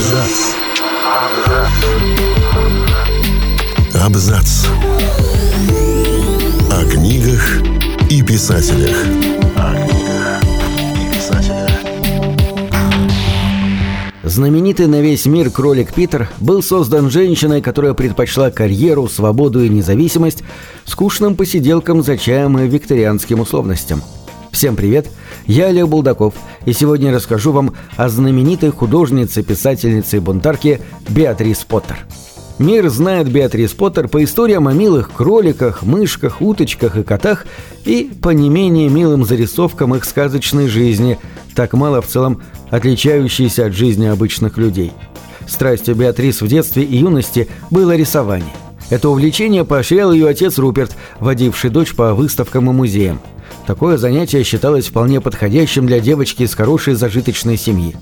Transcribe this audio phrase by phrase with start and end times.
[0.00, 0.54] Абзац.
[4.02, 4.66] Абзац.
[6.70, 7.60] О книгах
[8.08, 8.96] и писателях.
[9.56, 10.42] О книгах
[10.96, 11.70] и писателях.
[14.22, 20.44] Знаменитый на весь мир кролик Питер был создан женщиной, которая предпочла карьеру, свободу и независимость
[20.86, 24.02] скучным посиделкам за чаем и викторианским условностям.
[24.52, 25.08] Всем привет,
[25.46, 26.34] я Олег Булдаков,
[26.66, 31.98] и сегодня расскажу вам о знаменитой художнице, писательнице и бунтарке Беатрис Поттер.
[32.58, 37.46] Мир знает Беатрис Поттер по историям о милых кроликах, мышках, уточках и котах
[37.84, 41.18] и по не менее милым зарисовкам их сказочной жизни,
[41.54, 44.92] так мало в целом отличающейся от жизни обычных людей.
[45.46, 48.52] Страстью Беатрис в детстве и юности было рисование.
[48.90, 53.20] Это увлечение поощрял ее отец Руперт, водивший дочь по выставкам и музеям.
[53.66, 57.94] Такое занятие считалось вполне подходящим для девочки из хорошей зажиточной семьи.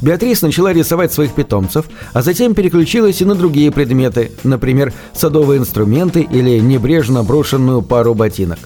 [0.00, 6.20] Беатрис начала рисовать своих питомцев, а затем переключилась и на другие предметы, например, садовые инструменты
[6.20, 8.58] или небрежно брошенную пару ботинок.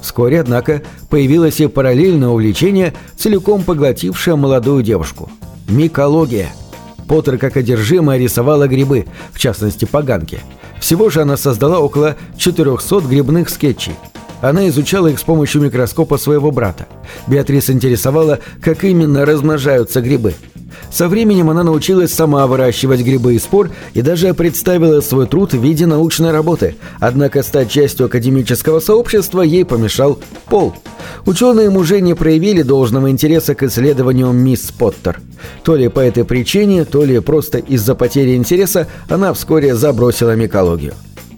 [0.00, 5.30] Вскоре, однако, появилось и параллельное увлечение, целиком поглотившее молодую девушку–
[5.68, 6.52] микология.
[7.08, 10.40] Поттер как одержимая рисовала грибы, в частности поганки.
[10.80, 13.92] Всего же она создала около 400 грибных скетчей–
[14.50, 16.86] она изучала их с помощью микроскопа своего брата.
[17.26, 20.34] Беатрис интересовала, как именно размножаются грибы.
[20.90, 25.62] Со временем она научилась сама выращивать грибы и спор и даже представила свой труд в
[25.62, 26.76] виде научной работы.
[27.00, 30.74] Однако стать частью академического сообщества ей помешал пол.
[31.26, 35.20] Ученые мужи не проявили должного интереса к исследованию мисс Поттер.
[35.62, 40.92] То ли по этой причине, то ли просто из-за потери интереса она вскоре забросила микологию.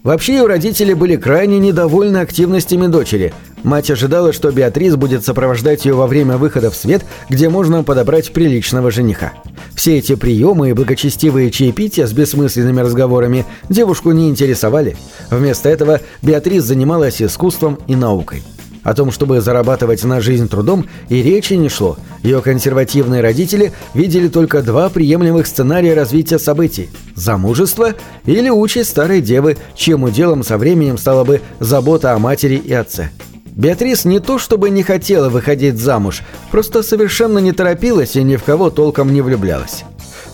[0.06, 3.34] Вообще ее родители были крайне недовольны активностями дочери.
[3.64, 8.32] Мать ожидала, что Беатрис будет сопровождать ее во время выхода в свет, где можно подобрать
[8.32, 9.32] приличного жениха.
[9.74, 14.96] Все эти приемы и благочестивые чаепития с бессмысленными разговорами девушку не интересовали.
[15.28, 18.44] Вместо этого Беатрис занималась искусством и наукой.
[18.86, 21.96] О том, чтобы зарабатывать на жизнь трудом, и речи не шло.
[22.22, 27.94] Ее консервативные родители видели только два приемлемых сценария развития событий– замужество
[28.26, 33.10] или участь старой девы, чьим уделом со временем стала бы забота о матери и отце.
[33.56, 38.44] Беатрис не то чтобы не хотела выходить замуж, просто совершенно не торопилась и ни в
[38.44, 39.82] кого толком не влюблялась.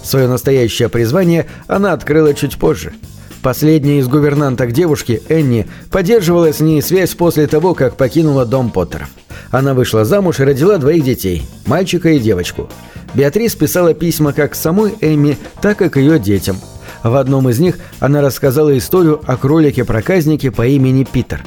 [0.04, 2.92] Свое настоящее призвание она открыла чуть позже–
[3.42, 9.08] Последняя из гувернанток девушки, Энни, поддерживала с ней связь после того, как покинула дом Поттеров.
[9.50, 12.70] Она вышла замуж и родила двоих детей– мальчика и девочку.
[13.14, 16.56] Беатрис писала письма как самой Эмми, так и к ее детям.
[17.02, 21.44] В одном из них она рассказала историю о кролике-проказнике по имени Питер.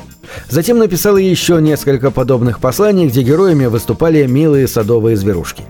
[0.50, 5.64] Затем написала еще несколько подобных посланий, где героями выступали милые садовые зверушки.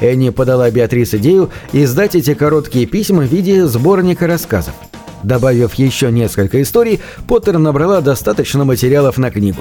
[0.00, 4.74] Энни подала Беатрис идею издать эти короткие письма в виде сборника рассказов–
[5.22, 9.60] Добавив еще несколько историй, Поттер набрала достаточно материалов на книгу.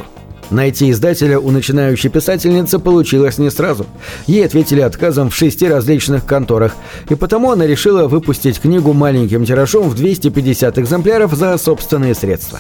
[0.50, 3.86] Найти издателя у начинающей писательницы получилось не сразу.
[4.26, 6.76] Ей ответили отказом в шести различных конторах,
[7.08, 12.60] и потому она решила выпустить книгу маленьким тиражом в 250 экземпляров за собственные средства.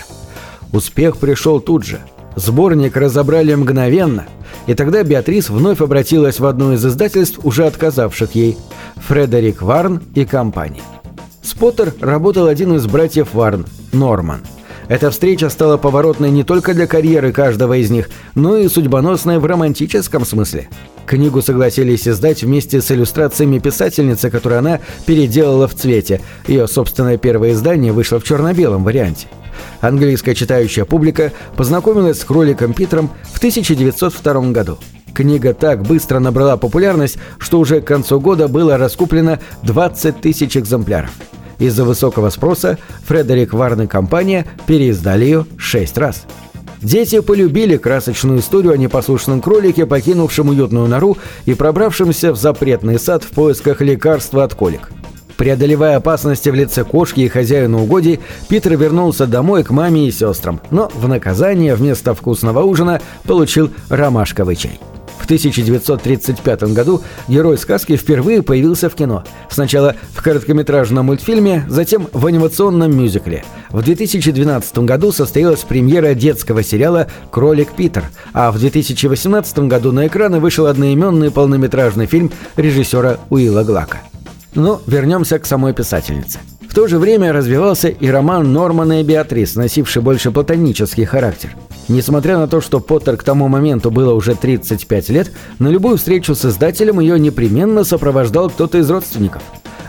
[0.72, 2.00] Успех пришел тут же.
[2.36, 4.28] Сборник разобрали мгновенно,
[4.68, 8.58] и тогда Беатрис вновь обратилась в одно из издательств, уже отказавших ей–
[9.08, 10.84] Фредерик Варн и компания.
[11.50, 14.42] С Поттер работал один из братьев Варн– Норман.
[14.88, 19.48] Эта встреча стала поворотной не только для карьеры каждого из них, но и судьбоносной в
[19.48, 20.70] романтическом смысле.
[21.08, 26.22] Книгу согласились издать вместе с иллюстрациями писательницы, которую она переделала в цвете.
[26.46, 29.26] Ее собственное первое издание вышло в черно-белом варианте.
[29.81, 34.78] Английская читающая публика познакомилась с кроликом Питером в 1902 году.
[35.16, 41.10] Книга так быстро набрала популярность, что уже к концу года было раскуплено 20 тысяч экземпляров.
[41.59, 46.25] Из-за высокого спроса Фредерик Варн и компания переиздали ее шесть раз.
[46.81, 53.24] Дети полюбили красочную историю о непослушном кролике, покинувшем уютную нору и пробравшемся в запретный сад
[53.24, 54.89] в поисках лекарства от колик.
[55.36, 58.19] Преодолевая опасности в лице кошки и хозяина угодий,
[58.50, 64.56] Питер вернулся домой к маме и сестрам, но в наказание вместо вкусного ужина получил ромашковый
[64.56, 64.80] чай.
[65.30, 69.24] 1935 году герой сказки впервые появился в кино.
[69.48, 73.46] Сначала в короткометражном мультфильме, затем в анимационном мюзикле.
[73.70, 80.40] В 2012 году состоялась премьера детского сериала «Кролик Питер», а в 2018 году на экраны
[80.40, 84.00] вышел одноименный полнометражный фильм режиссера Уилла Глака.
[84.56, 86.40] Но вернемся к самой писательнице.
[86.69, 91.50] В то же время развивался и роман Нормана и Беатрис, носивший больше платонический характер–
[91.89, 96.36] Несмотря на то, что Поттер к тому моменту было уже 35 лет, на любую встречу
[96.36, 99.42] с издателем ее непременно сопровождал кто-то из родственников.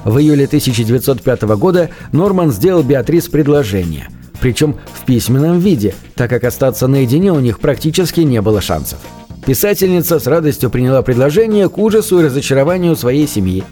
[0.04, 4.08] В июле 1905 года Норман сделал Беатрис предложение,
[4.40, 8.98] причем в письменном виде, так как остаться наедине у них практически не было шансов.
[9.44, 13.62] Писательница с радостью приняла предложение к ужасу и разочарованию своей семьи.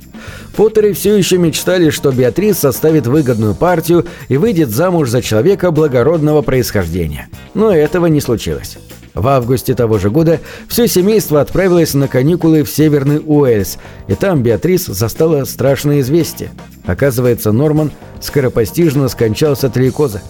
[0.56, 6.43] Поттеры все еще мечтали, что Беатрис составит выгодную партию и выйдет замуж за человека благородного
[6.43, 7.29] происхождения.
[7.55, 8.79] Но этого не случилось.
[9.15, 14.43] В августе того же года все семейство отправилось на каникулы в Северный Уэльс, и там
[14.43, 16.50] Беатрис застала страшное известие.
[16.87, 17.91] Оказывается, Норман
[18.21, 20.23] скоропостижно скончался от лейкоза.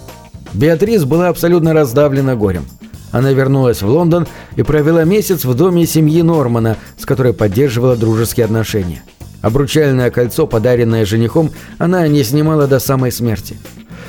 [0.55, 2.65] Беатрис была абсолютно раздавлена горем.
[3.11, 4.27] Она вернулась в Лондон
[4.57, 9.03] и провела месяц в доме семьи Нормана, с которой поддерживала дружеские отношения.
[9.43, 13.57] Обручальное кольцо, подаренное женихом, она не снимала до самой смерти.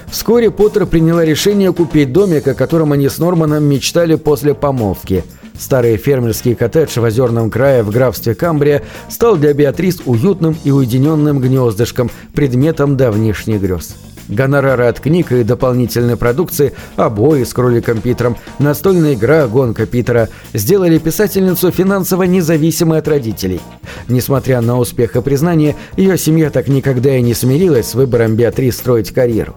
[0.09, 5.23] Вскоре Поттер приняла решение купить домик, о котором они с Норманом мечтали после помолвки.
[5.57, 11.39] Старый фермерский коттедж в озерном крае в графстве Камбрия стал для Беатрис уютным и уединенным
[11.39, 13.95] гнездышком, предметом давнишних грез.
[14.29, 20.99] Гонорары от книг и дополнительной продукции, обои с кроликом Питером, настольная игра «Гонка Питера» сделали
[20.99, 23.59] писательницу финансово независимой от родителей.
[24.07, 28.77] Несмотря на успех и признание, ее семья так никогда и не смирилась с выбором Беатрис
[28.77, 29.55] строить карьеру.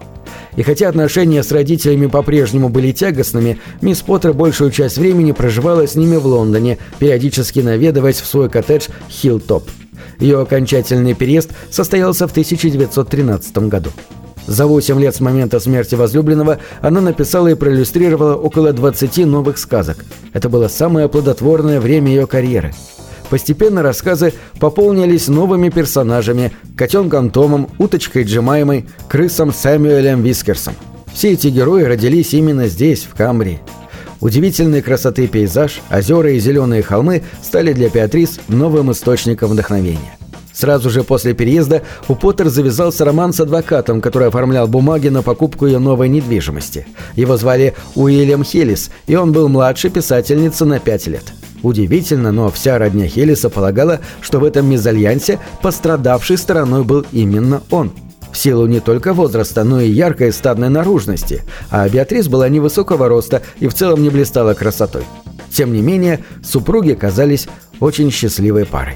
[0.55, 5.95] И хотя отношения с родителями по-прежнему были тягостными, мисс Поттер большую часть времени проживала с
[5.95, 9.69] ними в Лондоне, периодически наведываясь в свой коттедж «Хиллтоп».
[10.19, 13.89] Ее окончательный переезд состоялся в 1913 году.
[14.47, 20.03] За 8 лет с момента смерти возлюбленного она написала и проиллюстрировала около 20 новых сказок.
[20.33, 22.73] Это было самое плодотворное время ее карьеры.
[23.29, 30.75] Постепенно рассказы пополнились новыми персонажами– котенком Томом, уточкой Джемаймой, крысом Сэмюэлем Вискерсом.
[31.13, 33.59] Все эти герои родились именно здесь, в Камбрии.
[34.19, 40.17] Удивительной красоты пейзаж, озера и зеленые холмы стали для Беатрис новым источником вдохновения.
[40.53, 45.65] Сразу же после переезда у Поттер завязался роман с адвокатом, который оформлял бумаги на покупку
[45.65, 46.85] ее новой недвижимости.
[47.15, 51.33] Его звали Уильям Хеллис, и он был младше писательницы на пять лет.
[51.63, 57.91] Удивительно, но вся родня Хеллиса полагала, что в этом мезальянсе пострадавшей стороной был именно он.
[58.31, 63.43] В силу не только возраста, но и яркой стадной наружности, а Беатрис была невысокого роста
[63.59, 65.03] и в целом не блистала красотой.
[65.51, 67.47] Тем не менее, супруги казались
[67.79, 68.95] очень счастливой парой.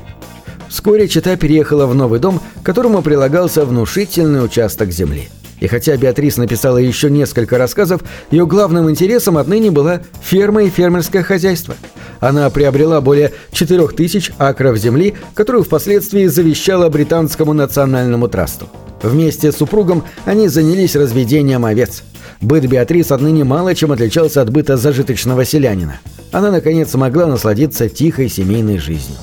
[0.70, 5.30] Вскоре Чита переехала в новый дом, которому прилагался внушительный участок земли.
[5.60, 11.24] И хотя Беатрис написала еще несколько рассказов, ее главным интересом отныне была ферма и фермерское
[11.24, 11.76] хозяйство.
[12.20, 18.70] Она приобрела более 4000 акров земли, которую впоследствии завещала британскому национальному трасту.
[19.02, 22.04] Вместе с супругом они занялись разведением овец.
[22.42, 26.00] Быт Беатрис отныне мало чем отличался от быта зажиточного селянина.
[26.32, 29.18] Она, наконец, смогла насладиться тихой семейной жизнью.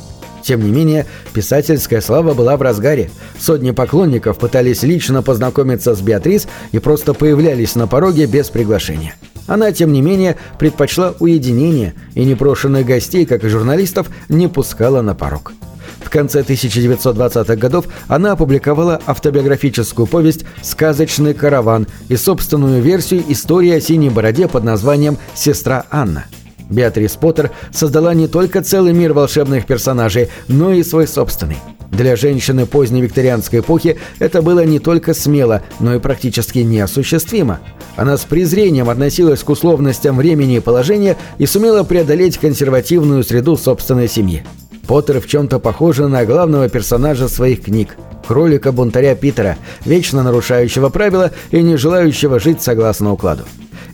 [0.44, 3.11] Тем не менее, писательская слава была в разгаре.
[3.38, 9.14] Сотни поклонников пытались лично познакомиться с Беатрис и просто появлялись на пороге без приглашения.
[9.46, 15.14] Она, тем не менее, предпочла уединение и непрошенных гостей, как и журналистов, не пускала на
[15.14, 15.52] порог.
[16.00, 23.81] В конце 1920-х годов она опубликовала автобиографическую повесть «Сказочный караван» и собственную версию истории о
[23.81, 26.26] синей бороде под названием «Сестра Анна».
[26.70, 31.58] Беатрис Поттер создала не только целый мир волшебных персонажей, но и свой собственный.
[31.90, 37.61] Для женщины поздней викторианской эпохи это было не только смело, но и практически неосуществимо.
[37.97, 44.09] Она с презрением относилась к условностям времени и положения и сумела преодолеть консервативную среду собственной
[44.09, 44.44] семьи.
[44.88, 51.62] Поттер в чем-то похожа на главного персонажа своих книг– кролика-бунтаря Питера, вечно нарушающего правила и
[51.62, 53.44] не желающего жить согласно укладу.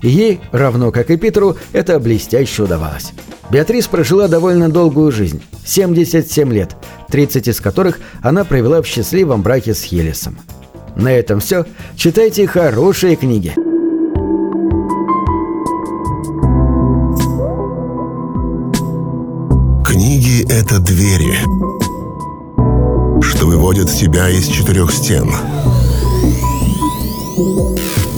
[0.03, 3.13] Ей, равно как и Питеру, это блестяще удавалось.
[3.51, 6.77] Беатрис прожила довольно долгую жизнь– 77 лет,
[7.09, 10.39] 30 из которых она провела в счастливом браке с Хелисом.
[10.97, 11.67] На этом все.
[11.97, 13.55] Читайте хорошие книги.
[19.85, 21.35] Книги— это двери,
[23.23, 25.31] что выводят тебя из четырех стен—